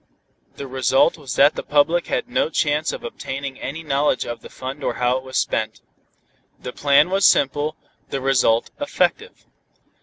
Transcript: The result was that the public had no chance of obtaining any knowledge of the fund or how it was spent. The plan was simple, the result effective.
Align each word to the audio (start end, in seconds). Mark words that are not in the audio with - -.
The 0.55 0.65
result 0.65 1.15
was 1.15 1.35
that 1.35 1.53
the 1.53 1.61
public 1.61 2.07
had 2.07 2.27
no 2.27 2.49
chance 2.49 2.91
of 2.91 3.03
obtaining 3.03 3.59
any 3.59 3.83
knowledge 3.83 4.25
of 4.25 4.41
the 4.41 4.49
fund 4.49 4.83
or 4.83 4.95
how 4.95 5.17
it 5.17 5.23
was 5.23 5.37
spent. 5.37 5.79
The 6.59 6.73
plan 6.73 7.11
was 7.11 7.23
simple, 7.23 7.75
the 8.09 8.19
result 8.19 8.71
effective. 8.79 9.45